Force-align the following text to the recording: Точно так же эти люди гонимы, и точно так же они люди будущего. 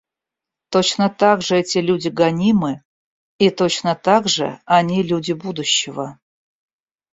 Точно 0.69 1.09
так 1.11 1.43
же 1.43 1.57
эти 1.57 1.77
люди 1.77 2.07
гонимы, 2.07 2.83
и 3.37 3.51
точно 3.51 3.93
так 3.93 4.27
же 4.27 4.59
они 4.65 5.03
люди 5.03 5.31
будущего. 5.33 6.17